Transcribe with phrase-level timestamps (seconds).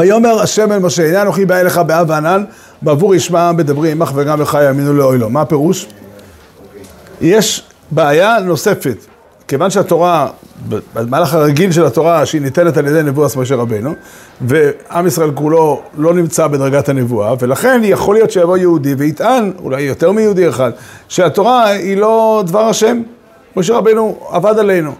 [0.00, 2.44] ויאמר השם אל משה, הנה אנוכי בא אליך באב וענן,
[2.82, 5.30] בעבור ישמע העם מדברים עמך וגם לך יאמינו לאוי לו.
[5.30, 5.86] מה הפירוש?
[7.20, 8.96] יש בעיה נוספת.
[9.48, 10.28] כיוון שהתורה,
[10.94, 13.94] במהלך הרגיל של התורה, שהיא ניתנת על ידי נבואה משה רבנו,
[14.40, 20.12] ועם ישראל כולו לא נמצא בדרגת הנבואה, ולכן יכול להיות שיבוא יהודי ויטען, אולי יותר
[20.12, 20.70] מיהודי אחד,
[21.08, 23.02] שהתורה היא לא דבר השם.
[23.56, 24.92] משה רבנו עבד עלינו.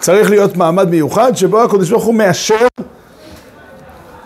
[0.00, 2.66] צריך להיות מעמד מיוחד שבו הקדוש ברוך הוא מאשר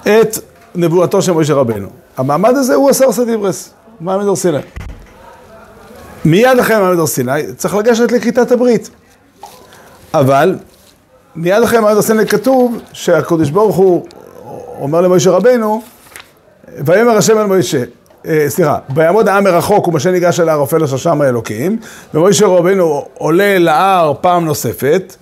[0.03, 0.39] את
[0.75, 1.89] נבואתו של משה רבנו.
[2.17, 4.59] המעמד הזה הוא השר סדיברס, מעמד הר סיני.
[6.25, 8.91] מיד אחרי מעמד הר סיני צריך לגשת לכיתת הברית.
[10.15, 10.59] אבל
[11.37, 14.07] מיד אחרי מעמד הר סיני כתוב שהקדוש ברוך הוא
[14.81, 15.83] אומר למשה רבנו,
[16.79, 17.83] ויאמר השם אל משה,
[18.27, 21.77] אה, סליחה, ויעמוד העם מרחוק ומשה ניגש אל ההר אופל אשר שם האלוקים,
[22.15, 25.17] ומשה רבנו עולה להר פעם נוספת,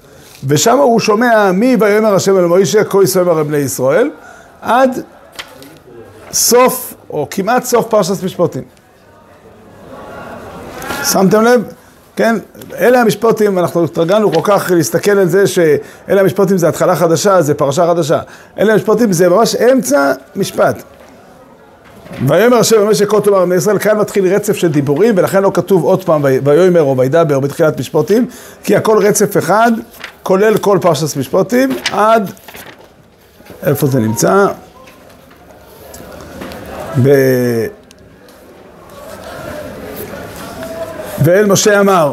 [0.48, 4.10] ושם הוא שומע מי ויאמר השם אל משה כה יסומר בני ישראל,
[4.62, 5.02] עד
[6.32, 8.62] סוף, או כמעט סוף פרשת משפטים.
[11.04, 11.62] שמתם לב?
[12.16, 12.36] כן,
[12.78, 17.54] אלה המשפטים, אנחנו התרגלנו כל כך להסתכל על זה שאלה המשפטים זה התחלה חדשה, זה
[17.54, 18.20] פרשה חדשה.
[18.58, 20.82] אלה המשפטים זה ממש אמצע משפט.
[22.28, 25.84] ויאמר השם במשך כה תאמר בני ישראל, כאן מתחיל רצף של דיבורים, ולכן לא כתוב
[25.84, 28.26] עוד פעם ויאמר או וידבר בתחילת משפטים,
[28.64, 29.72] כי הכל רצף אחד,
[30.22, 32.30] כולל כל פרשת משפטים, עד,
[33.66, 34.46] איפה זה נמצא?
[37.02, 37.08] ב...
[41.24, 42.12] ואל משה אמר,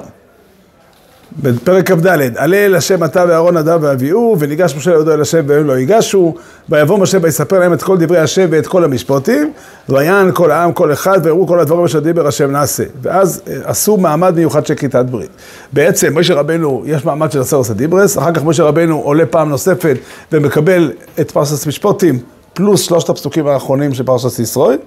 [1.43, 5.67] בפרק כ"ד, עלה אל השם אתה ואהרון נדב ואביהו, וניגש משה ליהודו אל השם והם
[5.67, 6.35] לא ייגשו,
[6.69, 9.51] ויבוא משה ויספר להם את כל דברי השם ואת כל המשפטים,
[9.89, 12.83] ויען כל העם כל אחד, ויראו כל הדברים אשר דיבר השם נעשה.
[13.01, 15.29] ואז אה, עשו מעמד מיוחד של כיתת ברית.
[15.73, 19.97] בעצם, משה רבנו, יש מעמד של עשר דיברס, אחר כך משה רבנו עולה פעם נוספת
[20.31, 22.19] ומקבל את פרשת משפטים,
[22.53, 24.77] פלוס שלושת הפסוקים האחרונים של פרשת ישראל,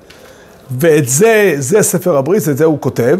[0.71, 3.19] ואת זה, זה ספר הברית, את זה הוא כותב.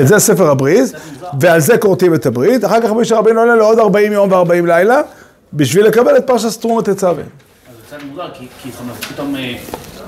[0.00, 0.92] את זה ספר הברית,
[1.40, 5.00] ועל זה כורתים את הברית, אחר כך משה רבינו עולה לעוד 40 יום ו-40 לילה,
[5.52, 7.10] בשביל לקבל את פרשת סטרומה תצווה.
[7.10, 7.26] אז
[7.90, 8.28] זה קצת מוזר,
[8.62, 8.70] כי
[9.08, 9.54] פתאום אה,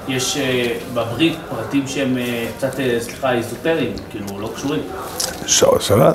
[0.08, 4.82] יש אה, בברית פרטים שהם אה, קצת, סליחה, איזוטריים, כאילו, לא קשורים.
[5.46, 6.12] שאלה,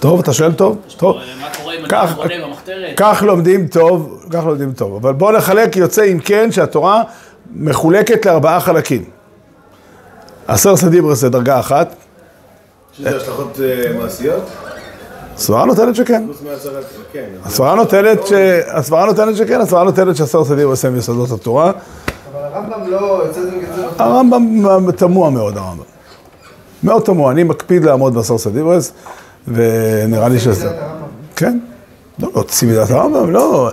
[0.00, 1.16] טוב, אתה שואל טוב, טוב.
[1.40, 2.92] מה קורה אם אתה בונה במחתרת?
[2.96, 4.94] כך לומדים טוב, כך לומדים טוב.
[4.94, 7.02] אבל בואו נחלק, יוצא אם כן, שהתורה
[7.54, 9.04] מחולקת לארבעה חלקים.
[10.48, 11.94] עשר סדיברס זה דרגה אחת.
[12.98, 14.42] שזה השלכות אה, מעשיות?
[15.36, 16.24] הסברה נותנת שכן.
[17.12, 17.24] כן.
[17.44, 18.32] הסברה נותנת ש...
[18.68, 21.70] הסברה נותנת שכן, הסברה נותנת שעשר סדים עושה מיסודות התורה.
[21.70, 23.22] אבל הרמב"ם לא...
[23.98, 25.84] הרמב"ם תמוה מאוד, הרמב"ם.
[26.82, 27.32] מאוד תמוה.
[27.32, 28.92] אני מקפיד לעמוד בעשר סדיברס,
[29.48, 30.70] ונראה לי שזה...
[31.36, 31.58] כן.
[32.18, 33.70] לא, לא תוציא מדעת הרמב"ם, לא.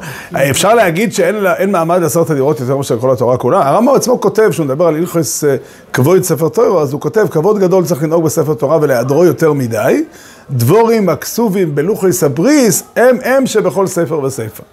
[0.50, 3.70] אפשר להגיד שאין מעמד לעשרת הדירות יותר מאשר כל התורה כולה.
[3.70, 5.56] הרמב"ם עצמו כותב, שהוא מדבר על הלכוס אה,
[5.94, 10.04] כבוד ספר תורה, אז הוא כותב, כבוד גדול צריך לנהוג בספר תורה ולהיעדרו יותר מדי.
[10.52, 14.64] דבורים הכסובים בלוכוס הבריס, הם הם שבכל ספר וספר.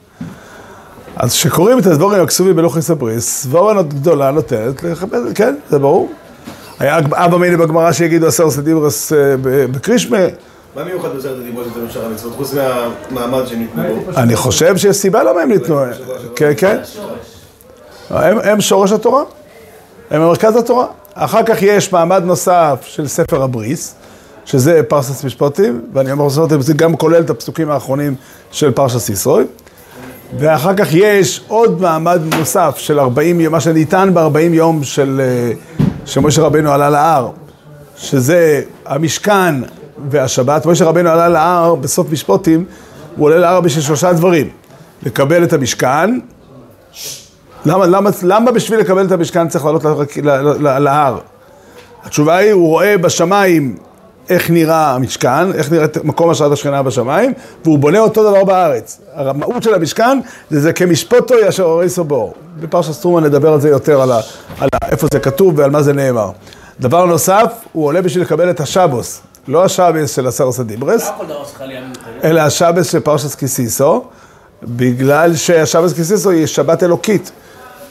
[1.16, 6.12] אז כשקוראים את הדבורים הכסובים בלוכוס הבריס, סבורה גדולה נותנת לכבד, כן, זה ברור.
[6.78, 9.34] היה אבא מיני בגמרא שיגידו עשר סדיברס אה,
[9.70, 10.18] בקרישמה.
[10.76, 12.54] מה מיוחד בעשרת הדיברות יותר משאר המצוות, חוץ
[13.10, 14.10] מהמעמד שהם ניתנו בו?
[14.16, 15.80] אני חושב שיש סיבה למה הם ניתנו.
[16.36, 16.78] כן, כן.
[18.42, 19.22] הם שורש התורה.
[20.10, 20.86] הם מרכז התורה.
[21.14, 23.94] אחר כך יש מעמד נוסף של ספר הבריס,
[24.44, 28.14] שזה פרשת משפטים, ואני אומר פרשת זה גם כולל את הפסוקים האחרונים
[28.50, 29.46] של פרשת ישראל.
[30.38, 35.52] ואחר כך יש עוד מעמד נוסף של 40 יום, מה שניתן ב-40 יום של אה,
[36.04, 37.30] שמשה רבנו עלה להר,
[37.96, 39.54] שזה המשכן
[40.10, 42.64] והשבת, משה רבנו עלה להר בסוף משפוטים,
[43.16, 44.48] הוא עולה להר בשביל שלושה דברים.
[45.02, 46.18] לקבל את המשכן,
[47.64, 49.84] למה, למה, למה בשביל לקבל את המשכן צריך לעלות
[50.60, 51.18] להר?
[52.04, 53.76] התשובה היא, הוא רואה בשמיים
[54.28, 57.32] איך נראה המשכן, איך נראה מקום השעת השכנה בשמיים,
[57.64, 59.00] והוא בונה אותו דבר בארץ.
[59.14, 60.20] המהות של המשכן
[60.50, 62.34] זה, זה כמשפוטו ישר הורי סבור.
[62.60, 64.20] בפרשת סטרומה נדבר על זה יותר, על, ה,
[64.60, 66.30] על ה, איפה זה כתוב ועל מה זה נאמר.
[66.80, 69.20] דבר נוסף, הוא עולה בשביל לקבל את השבוס.
[69.48, 71.10] לא השבס של עשר סדיברס,
[72.24, 74.04] אלא השבס של פרשס קיסיסו,
[74.62, 77.32] בגלל שהשבס קיסיסו היא שבת אלוקית.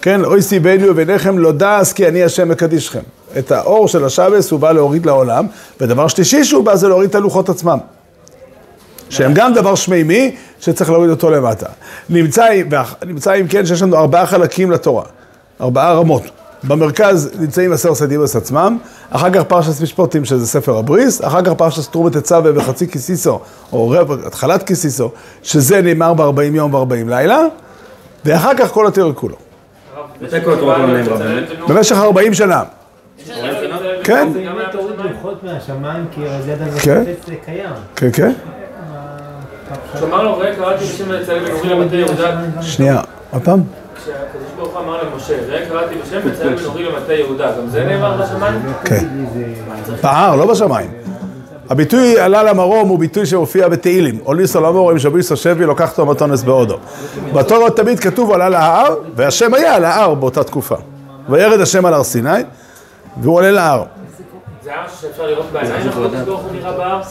[0.01, 2.99] כן, אוי סי ביני וביניכם לא דעס כי אני השם מקדישכם.
[3.39, 5.47] את האור של השבס הוא בא להוריד לעולם,
[5.81, 7.77] ודבר שלישי שהוא בא זה להוריד את הלוחות עצמם.
[9.09, 11.65] שהם גם דבר שמימי שצריך להוריד אותו למטה.
[12.09, 12.47] נמצא,
[13.05, 15.03] נמצא אם כן שיש לנו ארבעה חלקים לתורה,
[15.61, 16.23] ארבעה רמות.
[16.63, 18.77] במרכז נמצאים עשר סדיבוס עצמם,
[19.09, 23.39] אחר כך פרשת משפטים שזה ספר הבריס, אחר כך פרשת תרומת תצווה וחצי כיסיסו,
[23.73, 25.11] או רב, התחלת כיסיסו,
[25.43, 27.41] שזה נאמר ב-40 יום ו-40 לילה,
[28.25, 29.35] ואחר כך כל התיאור כולו.
[31.67, 32.63] במשך 40 שנה.
[34.03, 37.03] כן, באמת הוריד לוחות מהשמיים, כי זה כן.
[37.05, 37.69] וחפץ זה קיים.
[37.95, 38.31] כן, כן.
[42.61, 43.80] שנייה, עוד פעם.
[44.03, 48.21] כשהקדוש ברוך הוא אמר למשה, ראה קראתי בשם לציין ונורי למטה יהודה, גם זה נאמר
[48.21, 48.61] בשמיים?
[48.83, 49.05] כן.
[50.03, 50.91] בהר, לא בשמיים.
[51.69, 54.19] הביטוי עלה למרום הוא ביטוי שמופיע בתהילים.
[54.23, 56.77] עוליסו למורם שביסו שבי לוקחתו מתונס בהודו.
[57.33, 60.75] בתורה תמיד כתוב עלה להר, והשם היה על ההר באותה תקופה.
[61.29, 62.29] וירד השם על הר סיני,
[63.21, 63.83] והוא עולה להר.
[64.63, 67.01] זה הר שאפשר לראות בעיניים, איך הקדוש ברוך הוא נראה בהר?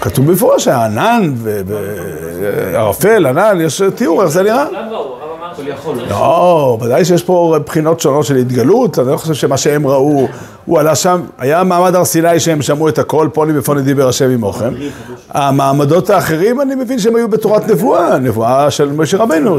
[0.00, 4.66] כתוב במפורש שהענן וערפל, ענן, יש תיאור איך זה נראה.
[5.56, 5.96] שהוא יכול.
[6.10, 10.28] לא, ודאי שיש פה בחינות שונות של התגלות, אני לא חושב שמה שהם ראו,
[10.64, 14.30] הוא עלה שם, היה מעמד הר סיני שהם שמעו את הכל, פוני בפוני דיבר השם
[14.30, 14.74] עמוכם.
[15.30, 19.56] המעמדות האחרים, אני מבין שהם היו בתורת נבואה, נבואה של משה רבנו.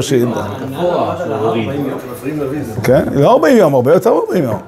[2.82, 4.58] כן, לא 40 יום, הרבה יותר מ-40 יום.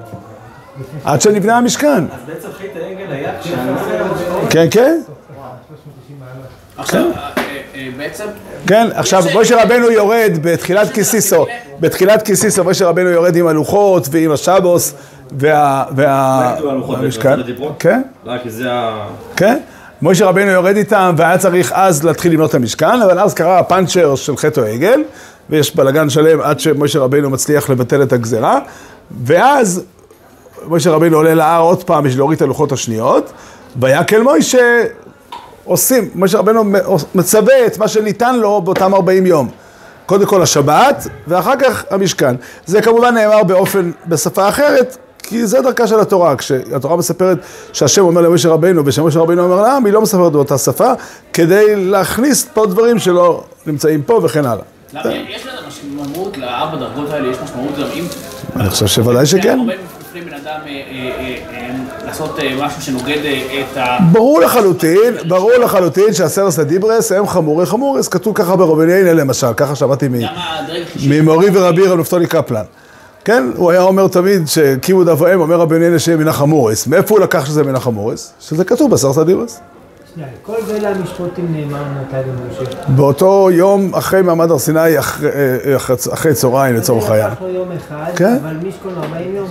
[1.05, 2.03] עד שנבנה המשכן.
[2.27, 4.03] בעצם חטא העגל היה כשהנושא
[4.49, 5.01] כן, כן,
[6.77, 7.30] עכשיו, אה, אה,
[8.01, 8.23] בעצם,
[8.67, 8.87] כן.
[8.93, 11.45] עכשיו, משה רבנו יורד בתחילת קיסיסו,
[11.79, 14.93] בתחילת קיסיסו, משה רבנו יורד עם הלוחות ועם השבוס
[15.31, 15.83] וה...
[15.95, 17.39] והמשכן.
[17.79, 18.01] כן.
[18.25, 19.07] לא, כי זה ה...
[19.35, 19.57] כן?
[20.01, 24.15] משה רבנו יורד איתם, והיה צריך אז להתחיל לבנות את המשכן, אבל אז קרה הפאנצ'ר
[24.15, 25.03] של חטא או עגל,
[25.49, 28.59] ויש בלאגן שלם עד שמשה רבנו מצליח לבטל את הגזרה,
[29.23, 29.83] ואז
[30.67, 33.31] משה רבנו עולה להר עוד פעם בשביל להוריד את הלוחות השניות,
[33.79, 34.83] ויקל מוישה
[35.63, 36.63] עושים, משה רבנו
[37.15, 39.49] מצווה את מה שניתן לו באותם 40 יום.
[40.05, 42.35] קודם כל השבת, ואחר כך המשכן.
[42.65, 46.35] זה כמובן נאמר באופן, בשפה אחרת, כי זה דרכה של התורה.
[46.35, 47.37] כשהתורה מספרת
[47.73, 50.91] שהשם אומר למשה רבנו, ושמשה רבנו אומר לעם, היא לא מספרת באותה שפה,
[51.33, 54.63] כדי להכניס פה דברים שלא נמצאים פה וכן הלאה.
[54.93, 58.05] למה, יש לזה משמעות, לארבע דרגות האלה יש משמעות גם אם...
[58.55, 59.59] אני חושב שוודאי שכן.
[59.59, 61.75] הרבה בפני בן אדם אה, אה, אה,
[62.11, 63.97] לעשות אה, משהו שנוגד אה, את ה...
[64.11, 69.75] ברור לחלוטין, ברור לחלוטין שהסרס הדיברס הם חמורי חמורס, כתוב ככה ברבני הנה למשל, ככה
[69.75, 70.09] שמעתי.
[71.09, 72.63] ממורי ורבי רב נפתולי קפלן.
[73.25, 76.87] כן, הוא היה אומר תמיד שכיבוד אב ואם, אומר רבי אליעזר שיהיה מן החמורס.
[76.87, 78.33] מאיפה הוא לקח שזה מן החמורס?
[78.39, 79.59] שזה כתוב בסרס הדיברס.
[80.13, 82.71] שנייה, כל זה המשפוטים נאמר מתי למשה.
[82.87, 85.29] באותו יום אחרי מעמד הר סיני, אחרי,
[86.29, 87.31] אה, צהריים לצורך העניין.
[87.31, 88.37] לקח לו יום אחד, כן.
[88.43, 89.47] אבל משכון 40 יום.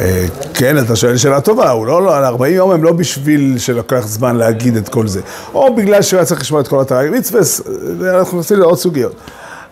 [0.00, 4.06] אה, כן, אתה שואל שאלה טובה, הוא לא, לא, 40 יום הם לא בשביל שלקח
[4.06, 5.20] זמן להגיד את כל זה.
[5.54, 9.14] או בגלל שהוא היה צריך לשמוע את כל התרגיל מצווה, אה, אנחנו נכנסים לעוד סוגיות.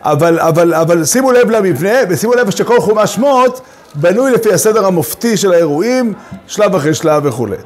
[0.02, 3.60] אבל, אבל, אבל שימו לב למבנה, ושימו לב שכל חומש שמות
[3.94, 6.12] בנוי לפי הסדר המופתי של האירועים,
[6.46, 7.56] שלב אחרי שלב וכולי.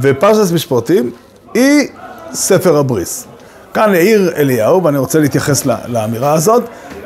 [0.00, 1.10] ופרשת משפטים
[1.54, 1.88] היא
[2.32, 3.26] ספר הבריס.
[3.74, 6.62] כאן העיר אליהו, ואני רוצה להתייחס לאמירה הזאת,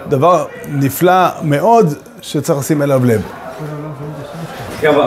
[0.08, 3.22] דבר נפלא מאוד שצריך לשים אליו לב.
[4.82, 5.02] כן, אבל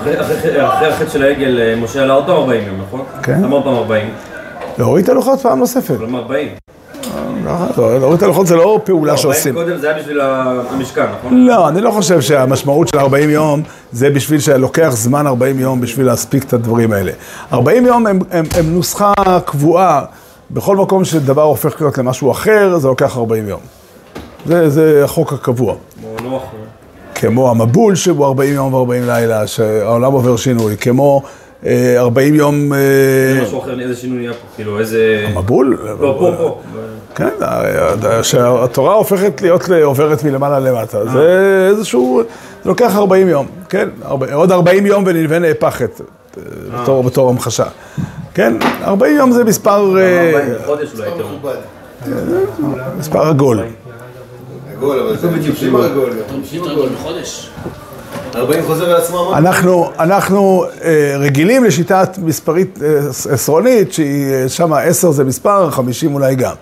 [0.00, 3.00] אחרי- החטא של העגל, אה, משה עלה עוד פעם 40 יום, נכון?
[3.22, 3.40] כן.
[3.42, 4.08] למה עוד פעם 40?
[4.78, 5.94] להוריד את הלוחות פעם נוספת.
[6.00, 6.48] למה 40?
[7.44, 7.52] לא,
[7.98, 9.54] להוריד את הלוחות זה לא פעולה 40 שעושים.
[9.54, 11.46] קודם זה היה בשביל המשכן, נכון?
[11.46, 16.06] לא, אני לא חושב שהמשמעות של 40 יום זה בשביל שלוקח זמן 40 יום בשביל
[16.06, 17.12] להספיק את הדברים האלה.
[17.52, 19.12] 40 יום הם, הם, הם נוסחה
[19.44, 20.02] קבועה.
[20.50, 23.60] בכל מקום שדבר הופך להיות למשהו אחר, זה לוקח 40 יום.
[24.46, 25.74] זה, זה החוק הקבוע.
[26.00, 26.42] כמו נוח.
[27.20, 30.76] כמו המבול שבו 40 יום ו-40 לילה, שהעולם עובר שינוי.
[30.76, 31.22] כמו
[31.66, 32.72] אה, 40 יום...
[32.72, 32.78] אה,
[33.34, 34.38] זה משהו אחר, איזה שינוי נהיה פה?
[34.56, 35.26] כאילו, איזה...
[35.34, 35.78] מבול?
[36.00, 36.60] לא, פה, פה.
[37.14, 37.28] כן,
[38.22, 41.06] שהתורה הופכת להיות עוברת מלמעלה למטה.
[41.06, 42.22] זה איזשהו,
[42.64, 43.88] זה לוקח 40 יום, כן?
[44.32, 46.00] עוד 40 יום ונלווה נהפכת,
[46.38, 46.42] אה,
[47.02, 47.64] בתור- המחשה.
[48.34, 48.52] כן,
[48.84, 51.28] 40 יום זה מספר, אה, 40 חודש אולי, תראו.
[51.28, 51.54] מכובד.
[52.98, 53.60] מספר עגול.
[54.78, 56.34] עגול, אבל זה בדיוק עם עגול גם.
[56.36, 57.50] חמישים דרגות בחודש.
[58.34, 59.32] 40 חוזר על עצמו.
[59.36, 65.70] אנחנו, אנחנו אה, רגילים לשיטת מספרית אה, עש- עשרונית, שהיא אה, שם 10 זה מספר,
[65.70, 66.52] 50 אולי גם.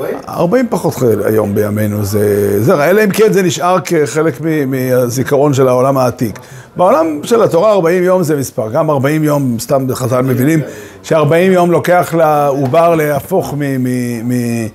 [0.00, 0.16] 40?
[0.28, 2.20] 40 פחות היום בימינו, זה,
[2.62, 6.38] זה אלא אם כן זה נשאר כחלק מ- מהזיכרון של העולם העתיק.
[6.76, 10.60] בעולם של התורה 40 יום זה מספר, גם 40 יום, סתם חז"ל מבינים,
[11.02, 14.66] ש-40 יום לוקח לעובר להפוך מ- מ- מ-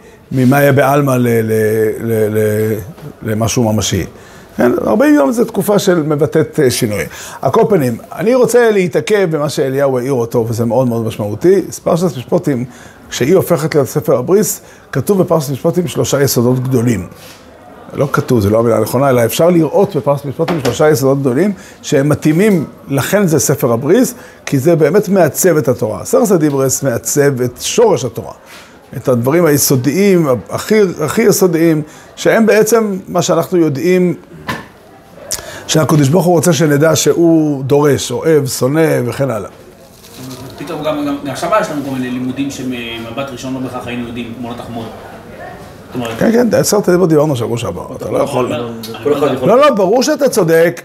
[0.76, 2.78] בעלמא ל- ל- ל-
[3.24, 4.06] למשהו ממשי.
[4.58, 7.04] כן, 40 יום זו תקופה של מבטאת אה, שינוי.
[7.42, 11.62] על כל פנים, אני רוצה להתעכב במה שאליהו העיר אותו, וזה מאוד מאוד משמעותי.
[11.84, 12.66] פרשת משפטים,
[13.10, 14.62] כשהיא הופכת להיות ספר הבריס,
[14.92, 17.08] כתוב בפרשת משפטים שלושה יסודות גדולים.
[17.94, 22.10] לא כתוב, זו לא המילה הנכונה, אלא אפשר לראות בפרשת משפטים שלושה יסודות גדולים שהם
[22.10, 24.14] מתאימים, לכן זה ספר הבריס,
[24.46, 26.06] כי זה באמת מעצב את התורה.
[26.06, 28.34] סרס הדיברס מעצב את שורש התורה.
[28.98, 31.82] את הדברים היסודיים, הכי, הכי יסודיים,
[32.16, 34.16] שהם בעצם מה שאנחנו יודעים
[35.68, 39.50] שהקדוש ברוך הוא רוצה שנדע שהוא דורש, אוהב, שונא וכן הלאה.
[40.58, 44.08] פתאום גם, גם, גם עכשיו יש לנו כל מיני לימודים שמבט ראשון לא בהכרח היינו
[44.08, 44.86] יודעים, כמו לא תחמוד.
[45.88, 48.52] זאת אומרת, כן, כן, עשרת דיבור דיברנו שבוע שעבר, אתה לא יכול...
[49.02, 49.48] יכול...
[49.48, 50.82] לא, לא, ברור שאתה צודק,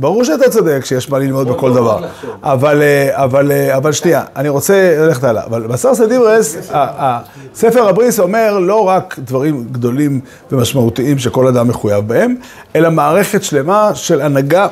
[0.00, 2.04] ברור שאתה צודק שיש מה ללמוד בכל דבר.
[2.42, 5.44] אבל, אה, אבל, אה, אבל שנייה, אני רוצה ללכת הלאה.
[5.44, 7.20] אבל בסרסא דיברס, ה- ה-
[7.54, 10.20] ספר הבריס אומר לא רק דברים גדולים
[10.52, 12.34] ומשמעותיים שכל אדם מחויב בהם,
[12.76, 14.66] אלא מערכת שלמה של הנהגה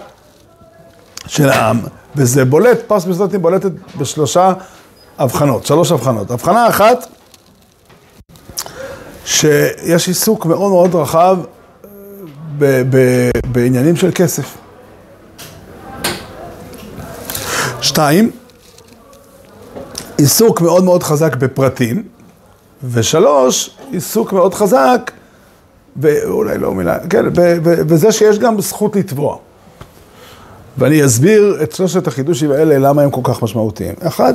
[1.26, 1.78] של העם.
[2.16, 4.52] וזה בולט, פרס מסלוטים בולטת בשלושה
[5.18, 6.30] הבחנות, שלוש הבחנות.
[6.30, 7.06] הבחנה אחת,
[9.25, 11.37] שיש עיסוק מאוד מאוד רחב
[12.58, 14.54] ב- ב- בעניינים של כסף.
[17.99, 18.31] שתיים,
[20.19, 22.02] עיסוק מאוד מאוד חזק בפרטים,
[22.90, 25.11] ושלוש, עיסוק מאוד חזק,
[25.97, 27.25] ואולי לא מילה, כן,
[27.62, 29.37] בזה שיש גם זכות לתבוע.
[30.78, 33.95] ואני אסביר את שלושת החידושים האלה, למה הם כל כך משמעותיים.
[34.02, 34.35] אחד,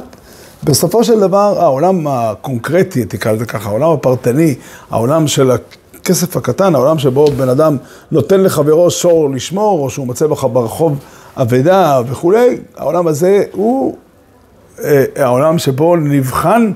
[0.63, 4.55] בסופו של דבר, העולם הקונקרטי, תקרא לזה ככה, העולם הפרטני,
[4.91, 7.77] העולם של הכסף הקטן, העולם שבו בן אדם
[8.11, 10.99] נותן לחברו שור לשמור, או שהוא מוצא בך ברחוב
[11.37, 13.97] אבדה וכולי, העולם הזה הוא
[14.83, 16.71] אה, העולם שבו נבחן,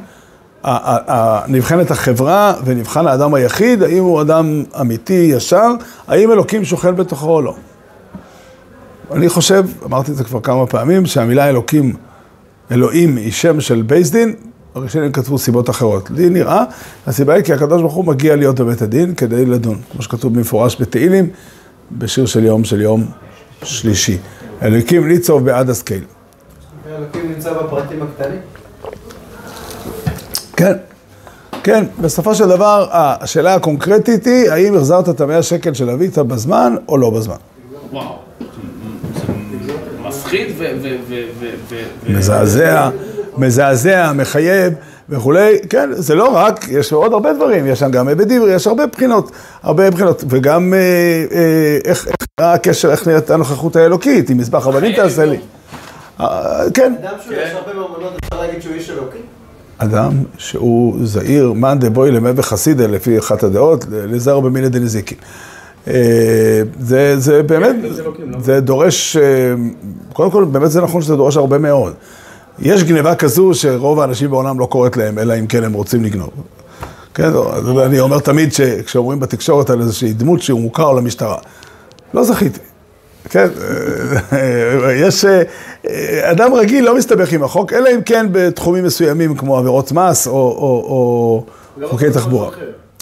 [0.64, 5.68] ה- ה- ה- נבחנת החברה ונבחן האדם היחיד, האם הוא אדם אמיתי, ישר,
[6.08, 7.56] האם אלוקים שוכן בתוכו או לא.
[9.12, 11.94] אני חושב, אמרתי את זה כבר כמה פעמים, שהמילה אלוקים,
[12.72, 14.36] אלוהים היא שם של בייס דין,
[14.76, 16.10] הראשונים כתבו סיבות אחרות.
[16.10, 16.64] לי נראה,
[17.08, 20.82] הסיבה היא כי הקדוש ברוך הוא מגיע להיות בבית הדין כדי לדון, כמו שכתוב במפורש
[20.82, 21.30] בתהילים,
[21.92, 23.06] בשיר של יום של יום
[23.64, 24.18] שלישי.
[24.64, 26.04] אלוקים ניצוב בעד הסקייל.
[26.98, 28.40] אלוקים נמצא בפרטים הקטנים?
[30.58, 30.74] כן,
[31.64, 36.76] כן, בסופו של דבר, השאלה הקונקרטית היא, האם החזרת את המאה שקל של אביטה בזמן
[36.88, 37.36] או לא בזמן?
[37.92, 38.16] וואו.
[40.02, 40.64] מפחיד ו...
[40.82, 42.90] ו- ו- ו- ו- ו- מזעזע,
[43.38, 44.74] מזעזע, מחייב
[45.10, 48.88] וכולי, כן, זה לא רק, יש עוד הרבה דברים, יש שם גם בדיברי, יש הרבה
[48.88, 49.32] בחינות,
[49.64, 50.80] הרבה בחינות, וגם אה,
[51.32, 55.38] אה, איך, איך נראה הקשר, איך נראית הנוכחות האלוקית, אם מזבח רבנים תעשה לי.
[56.20, 59.18] אה, כן, אדם שהוא יש הרבה מאמונות, אפשר להגיד שהוא איש אלוקי?
[59.78, 65.18] אדם שהוא זהיר, מאן דבוי למי וחסידה, לפי אחת הדעות, לזר במינא דנזיקין.
[65.88, 67.76] אה, זה, זה באמת,
[68.40, 69.18] זה דורש,
[70.14, 71.94] קודם כל, באמת זה נכון שזה דורש הרבה מאוד.
[72.60, 76.30] יש גניבה כזו שרוב האנשים בעולם לא קוראת להם, אלא אם כן הם רוצים לגנוב.
[77.14, 81.38] כן, אז אני אומר תמיד שכשאומרים בתקשורת על איזושהי דמות שהוא מוכר למשטרה,
[82.14, 82.60] לא זכיתי.
[83.30, 83.48] כן,
[84.34, 89.58] אה, יש, אה, אדם רגיל לא מסתבך עם החוק, אלא אם כן בתחומים מסוימים כמו
[89.58, 91.46] עבירות מס או, או,
[91.82, 92.50] או חוקי תחבורה.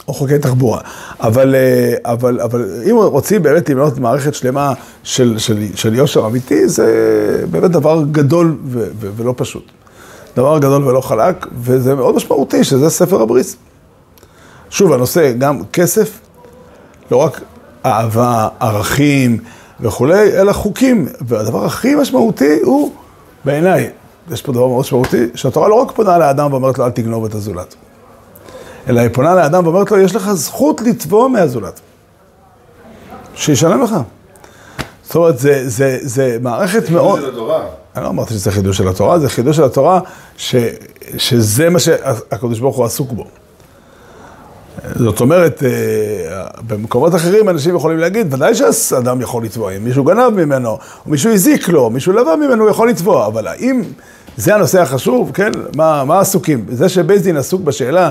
[0.07, 0.79] או חוקי תחבורה.
[1.19, 6.69] אבל, אה, אבל, אבל אם רוצים באמת לבנות מערכת שלמה של, של, של יושר אמיתי,
[6.69, 9.63] זה באמת דבר גדול ו, ו, ולא פשוט.
[10.35, 13.55] דבר גדול ולא חלק, וזה מאוד משמעותי, שזה ספר הבריס.
[14.69, 16.19] שוב, הנושא, גם כסף,
[17.11, 17.41] לא רק
[17.85, 19.37] אהבה, ערכים
[19.79, 21.07] וכולי, אלא חוקים.
[21.21, 22.91] והדבר הכי משמעותי הוא,
[23.45, 23.89] בעיניי,
[24.31, 27.35] יש פה דבר מאוד משמעותי, שהתורה לא רק פונה לאדם ואומרת לו, אל תגנוב את
[27.35, 27.75] הזולת.
[28.89, 31.79] אלא היא פונה לאדם ואומרת לו, יש לך זכות לתבוע מהזולת.
[33.35, 33.95] שישלם לך.
[35.03, 37.19] זאת אומרת, זה, זה, זה מערכת מאוד...
[37.19, 37.65] זה לתורה.
[37.95, 39.99] אני לא אמרתי שזה חידוש של התורה, זה חידוש של התורה
[40.37, 40.55] ש,
[41.17, 43.25] שזה מה שהקדוש ברוך הוא עסוק בו.
[44.95, 50.29] זאת אומרת, אה, במקומות אחרים אנשים יכולים להגיד, ודאי שאדם יכול לתבוע, אם מישהו גנב
[50.29, 53.81] ממנו, או מישהו הזיק לו, או מישהו לבא ממנו, הוא יכול לתבוע, אבל האם
[54.37, 55.51] זה הנושא החשוב, כן?
[55.75, 56.65] מה, מה עסוקים?
[56.69, 58.09] זה שבית דין עסוק בשאלה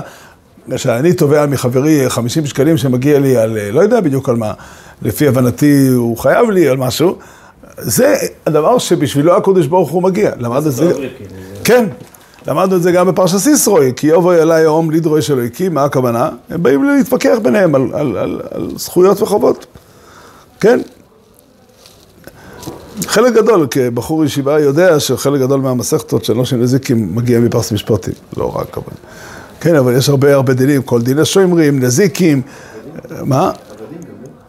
[0.77, 4.53] שאני תובע מחברי 50 שקלים שמגיע לי על, אה, לא יודע בדיוק על מה,
[5.01, 7.17] לפי הבנתי הוא חייב לי על משהו,
[7.77, 10.31] זה הדבר שבשבילו הקודש ברוך הוא מגיע.
[10.39, 10.91] למד את זה...
[11.63, 11.85] כן,
[12.47, 16.29] למדנו את זה גם בפרשת סיסרוי, כי יבוא אליי היום לידרוי של אלוהיקים, מה הכוונה?
[16.49, 19.65] הם באים להתווכח ביניהם על, על, על, על זכויות וחובות,
[20.59, 20.79] כן?
[23.07, 28.59] חלק גדול, כבחור ישיבה יודע שחלק גדול מהמסכתות של נושין נזיקים מגיע מפרס משפטים, לא
[28.59, 28.93] רק אבל.
[29.65, 32.41] כן, אבל יש הרבה הרבה דינים, כל דיני שוימרים, נזיקים,
[33.21, 33.51] מה?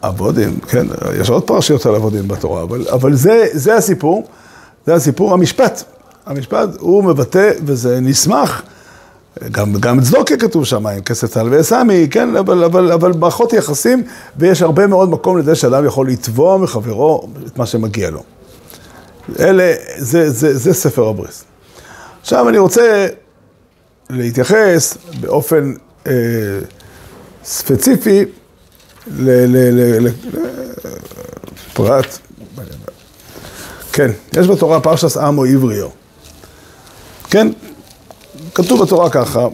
[0.03, 0.87] עבודים, כן,
[1.21, 4.27] יש עוד פרשיות על עבודים בתורה, אבל, אבל זה, זה הסיפור,
[4.87, 5.83] זה הסיפור, המשפט.
[6.27, 8.63] המשפט הוא מבטא, וזה נסמך,
[9.51, 14.03] גם, גם צדוקה כתוב שם, עם כסף צה"ל ועסמי, כן, אבל, אבל, אבל ברכות יחסים,
[14.37, 18.23] ויש הרבה מאוד מקום לזה שאדם יכול לתבוע מחברו את מה שמגיע לו.
[19.41, 21.45] אלה, זה, זה, זה ספר הבריס.
[22.21, 23.07] עכשיו אני רוצה
[24.11, 25.75] להתייחס באופן
[26.07, 26.13] אה,
[27.45, 28.25] ספציפי
[31.67, 32.19] לפרט
[33.97, 35.89] כן, יש בתורה פרשס עמו עבריו.
[37.31, 37.49] כן,
[38.55, 39.47] כתוב בתורה ככה,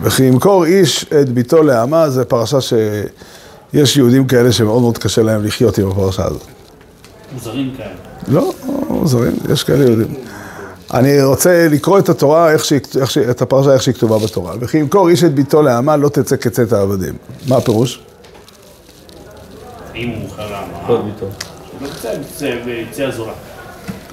[0.00, 5.44] וכי ימכור איש את ביתו לעמה, זה פרשה שיש יהודים כאלה שמאוד מאוד קשה להם
[5.44, 6.42] לחיות עם הפרשה הזאת.
[7.32, 7.94] מוזרים כאלה.
[8.28, 8.52] לא,
[9.04, 10.14] זרים, יש כאלה יהודים.
[10.94, 14.54] אני רוצה לקרוא את התורה, איך שהיא, איך שהיא, את הפרשה איך שהיא כתובה בתורה.
[14.60, 17.14] וכי ימכור איש את ביתו לעמה, לא תצא כצאת העבדים.
[17.48, 18.00] מה הפירוש?
[19.94, 21.28] אם הוא מוכר לעמה, ביטול.
[21.80, 23.32] לא יצא ויצא הזולה.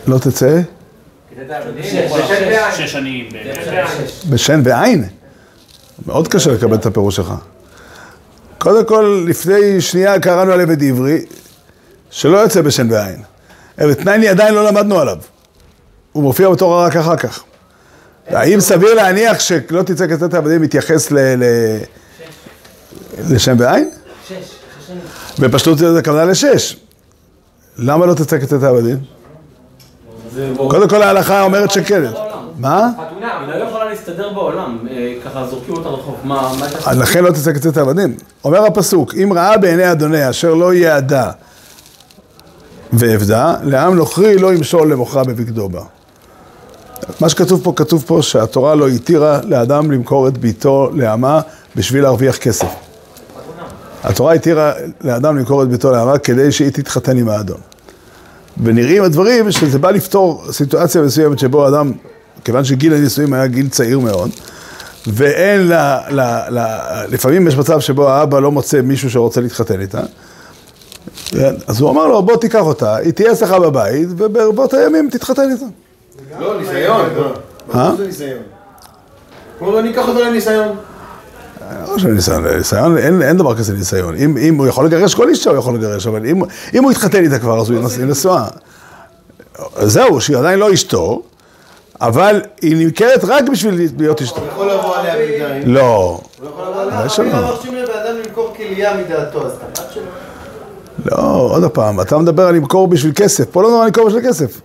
[0.07, 0.61] לא תצא
[2.71, 3.29] שש שנים.
[3.33, 5.03] ב- בשן ועין.
[6.05, 7.33] מאוד קשה לקבל את הפירוש שלך.
[8.57, 11.25] קודם כל, לפני שנייה קראנו על עבד עברי,
[12.09, 13.21] שלא יוצא בשן ועין.
[13.77, 15.17] עבד תנאי עדיין לא למדנו עליו.
[16.13, 17.43] הוא מופיע בתורה רק אחר כך.
[18.27, 21.17] האם סביר להניח שלא תצא כצאת העבדים מתייחס ל...
[23.29, 23.89] לשם ועין?
[24.27, 24.33] שש.
[25.39, 26.77] בפשטות זה הכוונה לשש.
[27.77, 28.97] למה לא תצא כצאת העבדים?
[30.57, 32.03] קודם כל ההלכה אומרת שכן.
[32.57, 32.89] מה?
[32.93, 36.51] חתונה, היא לא יכולה להסתדר בעולם, אה, ככה זורקים אותה לרחוב, מה
[36.95, 38.17] לכן לא תצא כצאת העבדים.
[38.43, 41.31] אומר הפסוק, אם ראה בעיני אדוני אשר לא יעדה
[42.93, 45.81] ואבדה, לעם נוכרי לא ימשול למוכרה בבגדו בה.
[47.19, 51.41] מה שכתוב פה, כתוב פה שהתורה לא התירה לאדם למכור את ביתו לעמה
[51.75, 52.67] בשביל להרוויח כסף.
[54.03, 57.57] התורה התירה לאדם למכור את ביתו לעמה כדי שהיא תתחתן עם האדון.
[58.63, 61.91] ונראים הדברים שזה בא לפתור סיטואציה מסוימת שבו אדם,
[62.43, 64.29] כיוון שגיל הנישואים היה גיל צעיר מאוד,
[65.07, 70.01] ואין לה, לה, לה, לפעמים יש מצב שבו האבא לא מוצא מישהו שרוצה להתחתן איתה?
[71.67, 75.65] אז הוא אמר לו, בוא תיקח אותה, היא תהיה אצלך בבית, וברבות הימים תתחתן איתה.
[76.39, 77.05] לא, ניסיון.
[77.75, 77.89] אה?
[77.89, 78.39] מה זה ניסיון?
[79.59, 80.75] הוא אומר, אני אקח אותו לניסיון.
[81.87, 84.15] לא של ניסיון, ניסיון, אין, אין דבר כזה ניסיון.
[84.15, 86.41] אם, אם הוא יכול לגרש כל אישה, הוא יכול לגרש, אבל אם,
[86.73, 88.47] אם הוא יתחתן איתה כבר, אז הוא ינסה נשואה.
[89.81, 91.21] זהו, שהיא עדיין לא אשתו,
[92.01, 94.41] אבל היא נמכרת רק בשביל להיות אשתו.
[94.41, 95.61] הוא יכול לבוא עליה בידיים.
[95.65, 97.03] לא, הוא יכול לבוא עליה.
[97.03, 97.25] אם שלא.
[97.25, 100.03] מרשים לבן אדם למכור כליה מדעתו, אז אתה בת שלו.
[101.05, 104.61] לא, עוד פעם, אתה מדבר על למכור בשביל כסף, פה לא על למכור בשביל כסף.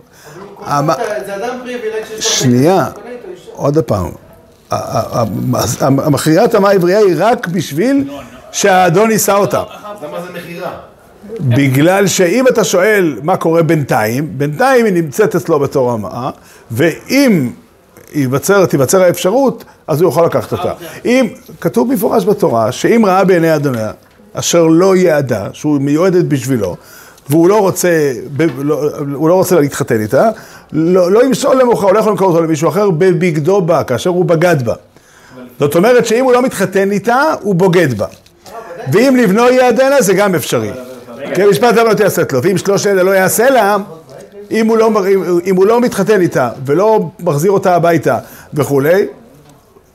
[0.65, 0.91] המ-
[1.25, 2.21] זה אדם פריבילג שיש לו...
[2.21, 2.85] שנייה.
[3.53, 4.05] עוד פעם,
[4.71, 5.25] ה- ה- ה-
[5.81, 8.09] המכירת המה העברייה היא רק בשביל
[8.51, 9.59] שהאדון יישא אותה.
[9.59, 10.71] אז למה זה מכירה?
[11.39, 16.29] בגלל שאם אתה שואל מה קורה בינתיים, בינתיים היא נמצאת אצלו בתור המאה,
[16.71, 17.49] ואם
[18.13, 20.73] ייווצר, תיווצר האפשרות, אז הוא יכול לקחת אותה.
[21.05, 21.27] אם,
[21.61, 23.91] כתוב במפורש בתורה, שאם ראה בעיני אדוניה,
[24.33, 26.75] אשר לא יעדה, שהוא מיועדת בשבילו,
[27.29, 28.13] והוא לא רוצה,
[28.57, 30.29] לא, הוא לא רוצה להתחתן איתה,
[30.71, 34.25] לא, לא ימשול למוכר, הוא לא יכול למכור אותו למישהו אחר בבגדו בה, כאשר הוא
[34.25, 34.73] בגד בה.
[35.59, 38.05] זאת אומרת שאם הוא לא מתחתן איתה, הוא בוגד בה.
[38.91, 40.71] ואם לבנו יעדנה, זה גם אפשרי.
[41.35, 43.77] כי המשפט למה לא תעשה לו, ואם שלוש אלה לא יעשה לה,
[44.51, 48.17] אם הוא, לא, אם, אם הוא לא מתחתן איתה ולא מחזיר אותה הביתה
[48.53, 49.07] וכולי,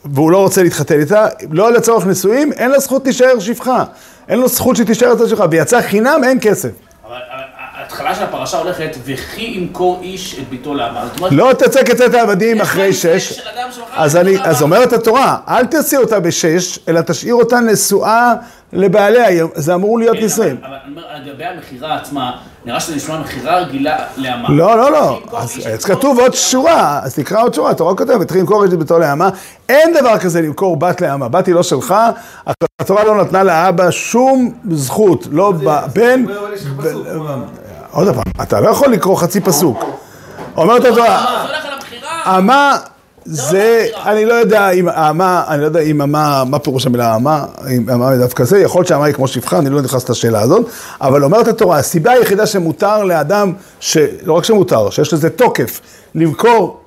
[0.04, 3.84] והוא לא רוצה להתחתן איתה, לא לצורך נישואים, אין לה זכות להישאר שפחה.
[4.28, 6.70] אין לו זכות שתישאר אצל שלך, ויצא חינם, אין כסף.
[7.94, 10.74] ההתחלה של הפרשה הולכת, וכי ימכור איש את ביתו
[11.18, 13.40] אומרת, לא תצא כצאת העבדים אחרי שש.
[13.96, 14.62] אז אני, אז.
[14.62, 18.34] אומרת התורה, אל תשיא אותה בשש, אלא תשאיר אותה נשואה
[18.72, 20.56] לבעליה, זה אמור להיות כן, נישואים.
[20.62, 24.48] אבל אבל אני אומר, לגבי המכירה עצמה, נראה שזה נשמע מכירה רגילה לעמה.
[24.48, 25.20] לא, לא, לא.
[25.36, 28.98] אז איש כתוב עוד שורה, אז תקרא עוד שורה, התורה כותבת, תתחיל למכור את ביתו
[28.98, 29.28] לעמה.
[29.68, 31.28] אין דבר כזה למכור בת לעמה.
[31.28, 31.94] בת היא לא שלך,
[32.80, 36.24] התורה לא נתנה לאבא שום זכות, לא בבן.
[37.94, 39.84] עוד פעם, אתה לא יכול לקרוא חצי פסוק.
[40.56, 41.26] אומרת התורה,
[41.90, 42.06] זה.
[42.38, 42.76] אמה
[43.24, 47.44] זה, אני לא יודע אם אמה, אני לא יודע אם אמה, מה פירוש המילה אמה,
[47.70, 50.66] אם אמה דווקא זה, יכול להיות שאמה היא כמו שפחה, אני לא נכנס לשאלה הזאת,
[51.00, 55.80] אבל אומרת התורה, הסיבה היחידה שמותר לאדם, שלא רק שמותר, שיש לזה תוקף,
[56.14, 56.80] למכור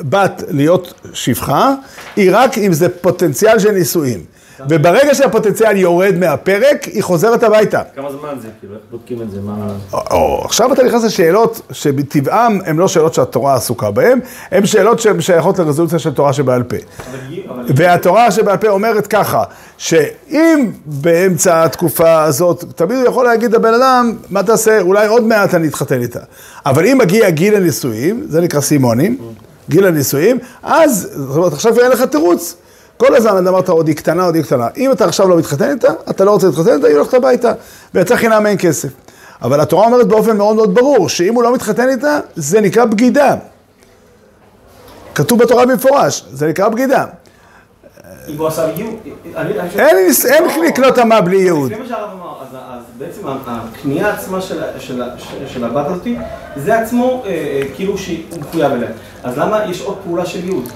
[0.00, 1.74] בת להיות שפחה,
[2.16, 4.35] היא רק אם זה פוטנציאל של נישואים.
[4.68, 7.82] וברגע שהפוטנציאל יורד מהפרק, היא חוזרת הביתה.
[7.96, 8.48] כמה זמן זה?
[8.60, 9.40] כאילו, איך בודקים את זה?
[9.40, 9.54] מה...
[10.44, 14.18] עכשיו אתה נכנס לשאלות שבטבעם הן לא שאלות שהתורה עסוקה בהן,
[14.50, 16.76] הן שאלות שהן שייכות לרזולוציה של תורה שבעל פה.
[17.68, 19.44] והתורה שבעל פה אומרת ככה,
[19.78, 25.54] שאם באמצע התקופה הזאת, תמיד הוא יכול להגיד לבן אדם, מה תעשה, אולי עוד מעט
[25.54, 26.20] אני אתחתן איתה.
[26.66, 29.18] אבל אם מגיע גיל הנישואים, זה נקרא סימונים,
[29.68, 32.56] גיל הנישואים, אז, זאת אומרת, עכשיו אין לך תירוץ.
[32.96, 34.68] כל הזמן אמרת עוד היא קטנה, עוד היא קטנה.
[34.76, 37.52] אם אתה עכשיו לא מתחתן איתה, אתה לא רוצה להתחתן איתה, היא הולכת הביתה.
[37.94, 38.88] ויצא חינם אין כסף.
[39.42, 43.34] אבל התורה אומרת באופן מאוד מאוד ברור, שאם הוא לא מתחתן איתה, זה נקרא בגידה.
[45.14, 47.04] כתוב בתורה במפורש, זה נקרא בגידה.
[48.28, 48.94] אם הוא עשה ייעוד.
[50.24, 51.72] אין לקנות אמה בלי ייעוד.
[51.72, 54.40] לפי מה שהרב אמר, אז, בעצם הקנייה עצמה
[55.46, 56.16] של הבת הזאתי,
[56.56, 58.88] זה עצמו אה, אה, כאילו שהוא מחויב אליה.
[59.22, 60.68] אז למה יש עוד פעולה של ייעוד?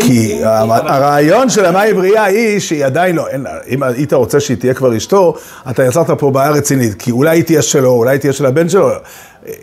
[0.00, 4.74] כי הרעיון של אמה עברייה היא שהיא עדיין לא, אין, אם היית רוצה שהיא תהיה
[4.74, 5.34] כבר אשתו,
[5.70, 8.68] אתה יצרת פה בעיה רצינית, כי אולי היא תהיה שלו, אולי היא תהיה של הבן
[8.68, 8.90] שלו.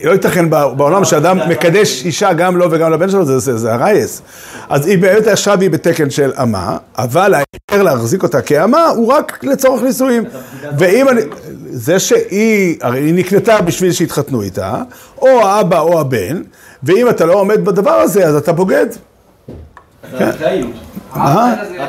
[0.03, 4.21] לא ייתכן בעולם שאדם מקדש אישה גם לו וגם לבן שלו, זה- זה זה הרייס.
[4.69, 9.39] אז היא באמת עכשיו היא בתקן של אמה, אבל ההיתר להחזיק אותה כאמה הוא רק
[9.43, 10.23] לצורך נישואים.
[10.77, 11.21] ואם אני...
[11.71, 14.75] זה שהיא, הרי היא נקנתה בשביל שיתחתנו איתה,
[15.21, 16.41] או האבא או הבן,
[16.83, 18.86] ואם אתה לא עומד בדבר הזה, אז אתה בוגד.
[18.89, 19.51] זה אחרי הייעוד.
[19.53, 19.97] מה?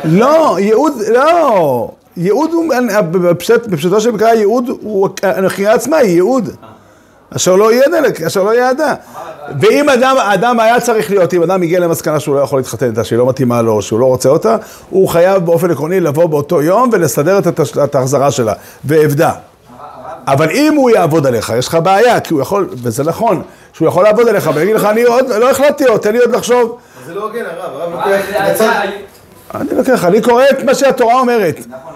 [0.05, 1.91] לא, ייעוד, לא.
[2.17, 2.65] ייעוד הוא,
[3.11, 6.51] בפשטו של מקרא ייעוד הוא, הנחייה עצמה היא ייעוד.
[7.37, 8.95] אשר לא יהיה דלק, אשר לא יעדה.
[9.61, 13.05] ואם אדם, אדם היה צריך להיות, אם אדם הגיע למסקנה שהוא לא יכול להתחתן איתה,
[13.05, 14.57] שהיא לא מתאימה לו, שהוא לא רוצה אותה,
[14.91, 17.39] הוא חייב באופן עקרוני לבוא באותו יום ולסדר
[17.85, 18.53] את ההחזרה שלה,
[18.85, 19.33] ואבדה.
[20.27, 24.05] אבל אם הוא יעבוד עליך, יש לך בעיה, כי הוא יכול, וזה נכון, שהוא יכול
[24.05, 26.79] לעבוד עליך, ויגיד לך, אני עוד, לא החלטתי עוד, תן לי עוד לחשוב.
[27.09, 28.71] זה לא הוגן, הרב, הרב אה, לוקח.
[29.55, 31.57] אני לוקח, אני קורא את מה שהתורה אומרת.
[31.69, 31.95] נכון,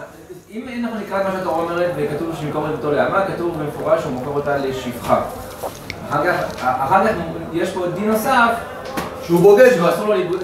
[0.51, 4.13] אם אנחנו נקרא את מה שהתורה אומרת וכתוב שמקום את אותו לאמה, כתוב במפורש שהוא
[4.13, 5.21] מוכר אותה לשפחה.
[6.11, 7.13] אחר כך, אחר כך
[7.53, 8.51] יש פה דין נוסף
[9.33, 9.91] שהוא בוגד לפגוע-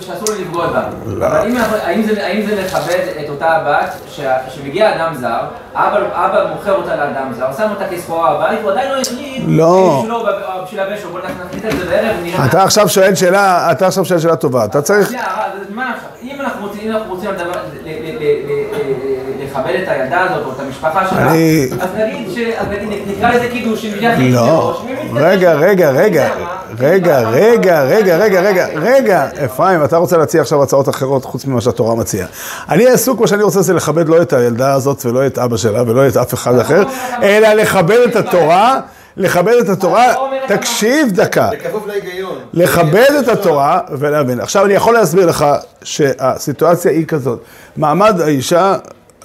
[0.01, 0.83] שאסור לו לפגוע בה.
[1.57, 3.95] אנחנו- האם זה- מכבד את אותה הבת
[4.49, 5.41] שמגיע אדם זר,
[5.75, 9.97] אבא מוכר אותה לאדם זר, שם אותה כסחורה בבית, הוא עדיין לא החליט לא.
[9.99, 10.27] בשבילו או
[10.65, 12.47] בשביל הבן שלו, בוא נחליט על זה בערב, נראה.
[12.47, 15.13] אתה עכשיו שואל שאלה, אתה עכשיו שואל שאלה טובה, אתה צריך...
[16.23, 16.93] אם אנחנו רוצים,
[19.45, 21.33] לכבד את הילדה הזאת או את המשפחה שלה,
[21.81, 21.89] אז
[22.69, 23.85] נגיד נקרא לזה קידוש,
[24.35, 24.83] לא?
[25.15, 26.29] רגע, רגע, רגע?
[26.81, 30.89] רגע, מה- רגע, מה- רגע, רגע, רגע, מה- רגע, אפרים, אתה רוצה להציע עכשיו הצעות
[30.89, 32.29] אחרות חוץ ממה שהתורה מציעה.
[32.69, 35.83] אני עסוק, מה שאני רוצה זה לכבד לא את הילדה הזאת ולא את אבא שלה
[35.83, 36.83] ולא את אף אחד אחר,
[37.23, 38.81] אלא לכבד את התורה,
[39.17, 40.15] לכבד את התורה,
[40.49, 41.49] תקשיב דקה.
[42.53, 44.41] לכבד את התורה ולהבין.
[44.41, 45.47] עכשיו אני יכול להסביר לך
[45.83, 47.41] שהסיטואציה היא כזאת.
[47.77, 48.77] מעמד האישה,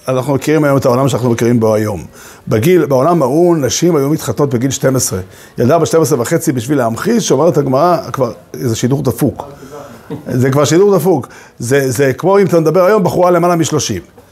[0.07, 2.05] אנחנו מכירים היום את העולם שאנחנו מכירים בו היום.
[2.47, 5.19] בגיל, בעולם ההוא נשים היו מתחתנות בגיל 12.
[5.57, 9.43] ילדה בת 12 וחצי בשביל להמחיש, שאומרת הגמרא, כבר, זה שידור דפוק.
[10.27, 11.27] זה כבר שידור דפוק.
[11.59, 14.22] זה, זה כמו אם אתה מדבר היום, בחורה למעלה מ-30.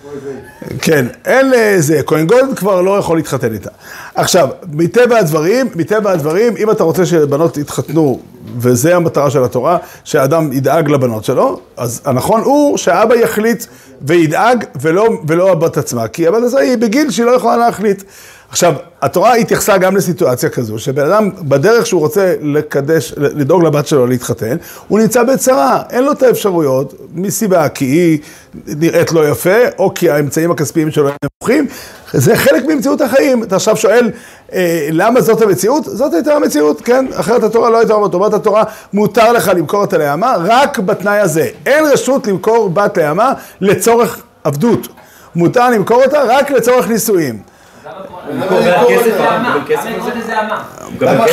[0.81, 3.69] כן, אין זה, כהן גולד כבר לא יכול להתחתן איתה.
[4.15, 8.19] עכשיו, מטבע הדברים, מטבע הדברים, אם אתה רוצה שבנות יתחתנו,
[8.57, 13.65] וזה המטרה של התורה, שהאדם ידאג לבנות שלו, אז הנכון הוא שהאבא יחליט
[14.01, 18.03] וידאג, ולא, ולא הבת עצמה, כי הבת עצמה היא בגיל שהיא לא יכולה להחליט.
[18.51, 24.07] עכשיו, התורה התייחסה גם לסיטואציה כזו, שבן אדם בדרך שהוא רוצה לקדש, לדאוג לבת שלו
[24.07, 28.19] להתחתן, הוא נמצא בצרה, אין לו את האפשרויות, מסיבה כי היא
[28.67, 31.67] נראית לא יפה, או כי האמצעים הכספיים שלו הם נמוכים,
[32.13, 33.43] זה חלק ממציאות החיים.
[33.43, 34.11] אתה עכשיו שואל,
[34.53, 35.83] אה, למה זאת המציאות?
[35.85, 37.05] זאת הייתה המציאות, כן?
[37.13, 41.47] אחרת התורה לא הייתה אומרת, אומרת התורה, מותר לך למכור אותה לימה, רק בתנאי הזה.
[41.65, 44.87] אין רשות למכור בת לימה לצורך עבדות.
[45.35, 47.50] מותר למכור אותה רק לצורך נישואים.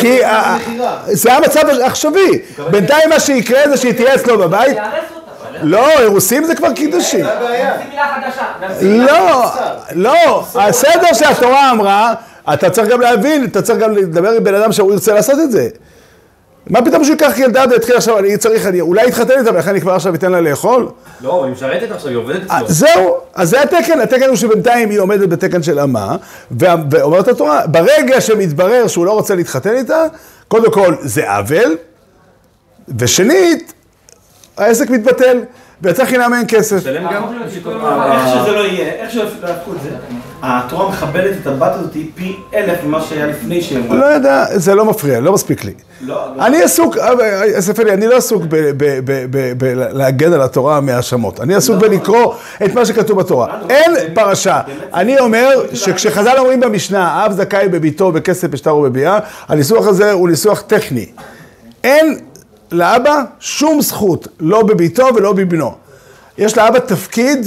[0.01, 0.13] כי
[1.13, 2.43] זה המצב העכשווי.
[2.71, 4.77] בינתיים מה שיקרה זה שהיא תהיה אצלו בבית.
[4.79, 5.29] אותה.
[5.63, 6.73] לא, אירוסין זה כבר
[7.83, 8.07] מילה
[8.83, 9.53] לא,
[9.93, 12.15] לא, הסדר שהתורה אמרה,
[12.53, 15.51] אתה צריך גם להבין, אתה צריך גם לדבר עם בן אדם שהוא ירצה לעשות את
[15.51, 15.69] זה.
[16.71, 19.81] מה פתאום שהוא ייקח ילדה ויתחיל עכשיו, אני צריך, אני אולי אתחתן איתה ולכן אני
[19.81, 20.89] כבר עכשיו אתן לה לאכול?
[21.21, 22.69] לא, היא משרתת עכשיו, היא עובדת אה, אצלו.
[22.69, 26.17] זהו, אז זה התקן, התקן הוא שבינתיים היא עומדת בתקן של אמה,
[26.51, 30.05] ואומרת התורה, ברגע שמתברר שהוא לא רוצה להתחתן איתה,
[30.49, 31.77] קודם כל זה עוול,
[32.99, 33.73] ושנית,
[34.57, 35.41] העסק מתבטל,
[35.83, 36.83] ויצא חינם אין כסף.
[36.85, 37.23] שלם גם?
[37.43, 39.91] איך שזה לא יהיה, איך שלא יפקו את זה,
[40.43, 43.97] התורה מכבדת את הבת הזאת פי אלף ממה שהיה לפני שהיא אמרה.
[43.99, 45.73] לא יודע, זה לא מפריע, לא מספיק לי.
[46.01, 46.47] לא, לא.
[46.47, 48.43] אני עסוק, אה, ספרי, אני לא עסוק
[49.59, 51.41] בלהגן על התורה מהאשמות.
[51.41, 53.59] אני עסוק בלקרוא את מה שכתוב בתורה.
[53.71, 54.61] אין פרשה.
[54.95, 60.61] אני אומר שכשחז"ל אומרים במשנה, אב זכאי בביתו, בכסף, בשטר ובביאה, הניסוח הזה הוא ניסוח
[60.61, 61.07] טכני.
[61.85, 62.19] אין
[62.73, 65.75] לאבא שום זכות, לא בביתו ולא בבנו.
[66.39, 67.47] יש לאבא תפקיד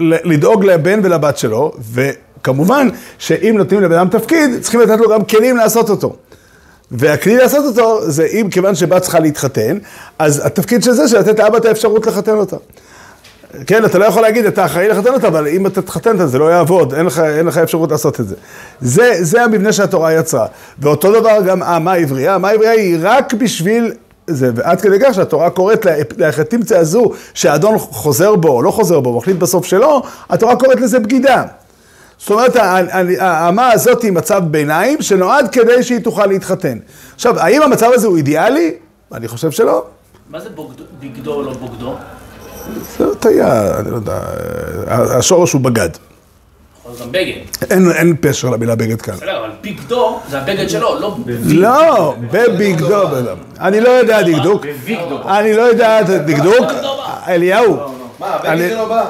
[0.00, 5.56] לדאוג לבן ולבת שלו, וכמובן שאם נותנים לבן אדם תפקיד, צריכים לתת לו גם כלים
[5.56, 6.16] לעשות אותו.
[6.90, 9.78] והכלי לעשות אותו זה אם כיוון שבת צריכה להתחתן,
[10.18, 12.56] אז התפקיד של זה, שלתת לאבא את האפשרות לחתן אותה.
[13.66, 16.38] כן, אתה לא יכול להגיד, אתה אחראי לחתן אותה, אבל אם אתה תחתן אותה, זה
[16.38, 18.34] לא יעבוד, אין לך, אין לך אפשרות לעשות את זה.
[18.80, 19.24] זה.
[19.24, 20.46] זה המבנה שהתורה יצרה.
[20.78, 23.92] ואותו דבר גם האמה העברייה, האמה העברייה היא רק בשביל
[24.26, 25.86] זה, ועד כדי כך שהתורה קוראת
[26.18, 30.98] להחלטים הזו שהאדון חוזר בו או לא חוזר בו, מחליט בסוף שלא, התורה קוראת לזה
[31.00, 31.42] בגידה.
[32.18, 32.56] זאת אומרת,
[33.18, 36.78] האמה הזאת היא מצב ביניים שנועד כדי שהיא תוכל להתחתן.
[37.14, 38.74] עכשיו, האם המצב הזה הוא אידיאלי?
[39.12, 39.84] אני חושב שלא.
[40.30, 41.94] מה זה בוגדו- בגדו או לא בוגדו?
[42.98, 44.20] זה הטעיה, אני לא יודע,
[44.88, 45.88] השורש הוא בגד.
[46.88, 47.34] להיות גם בגד.
[47.70, 49.14] אין, אין פשר למילה בגד כאן.
[49.14, 53.02] בסדר, אבל בגדו זה הבגד שלו, לא לא, בביגדו,
[53.60, 54.64] אני לא יודע דקדוק,
[55.28, 56.64] אני לא יודע דקדוק,
[57.28, 57.76] אליהו,
[58.20, 59.04] מה, הבגד אני- שלו בא?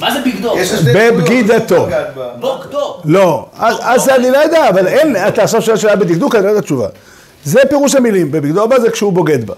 [0.00, 0.54] מה זה בגדו?
[0.94, 1.86] בבגידתו.
[1.86, 2.04] בגד.
[2.40, 2.96] בוגדו.
[3.04, 6.48] לא, אז, אז אני לא יודע, אבל אין, אתה עכשיו שואל שאלה בדקדוק, אני לא
[6.48, 6.86] יודע תשובה.
[7.44, 9.54] זה פירוש המילים, בבגדו בה זה כשהוא בוגד בה.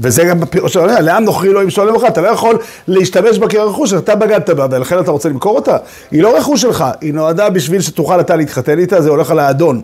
[0.00, 3.48] וזה גם בפירוש, אני יודע, לעם נוכרי לא ימשול למך, אתה לא יכול להשתמש בה
[3.48, 5.76] כרכוש, אתה בגדת בה, ולכן אתה רוצה למכור אותה?
[6.10, 9.80] היא לא רכוש שלך, היא נועדה בשביל שתוכל אתה להתחתן איתה, זה הולך על האדון.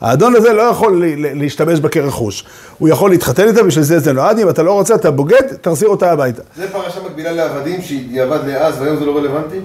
[0.00, 2.44] האדון הזה לא יכול להשתמש בה כרכוש.
[2.78, 5.88] הוא יכול להתחתן איתה, בשביל זה זה נועד, אם אתה לא רוצה, אתה בוגד, תחזיר
[5.88, 6.42] אותה הביתה.
[6.56, 9.58] זה פרשה מקבילה לעבדים שהיא עבד לאז והיום זה לא רלוונטי?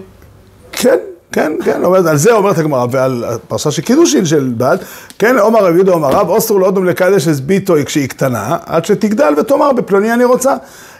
[0.72, 0.98] כן,
[1.32, 4.78] כן, כן, אומרת, על זה אומרת הגמרא, ועל הפרשה של קידושין של בעל,
[5.20, 8.86] כן, עומר רב יהודה עומר רב, אוסר לא אדום לקדש את ביתו כשהיא קטנה, עד
[8.86, 10.56] שתגדל ותאמר בפלוני אני רוצה.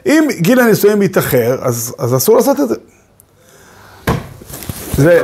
[0.06, 2.76] אם גיל הנישואים מתאחר, אז, אז אסור לעשות את זה.
[4.98, 5.22] זה,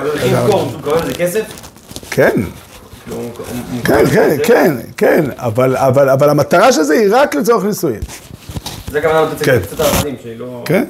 [1.04, 1.42] לזה כסף?
[2.12, 2.42] כן,
[3.84, 4.38] כן, כן?
[4.44, 8.00] כן, כן, אבל, המטרה של זה היא רק לצורך נישואים,
[8.92, 9.60] זה הכוונה לתת כן.
[9.60, 10.64] קצת העבדים שהיא לא...
[10.66, 10.84] כן?